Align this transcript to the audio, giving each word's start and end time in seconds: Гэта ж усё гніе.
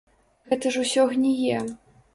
Гэта 0.53 0.71
ж 0.77 0.83
усё 0.87 1.07
гніе. 1.15 1.57